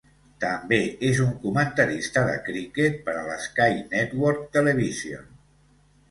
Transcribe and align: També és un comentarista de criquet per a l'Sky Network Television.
També 0.43 0.77
és 1.09 1.19
un 1.25 1.33
comentarista 1.41 2.23
de 2.29 2.37
criquet 2.47 2.97
per 3.09 3.15
a 3.19 3.21
l'Sky 3.27 3.75
Network 3.91 4.49
Television. 4.57 5.29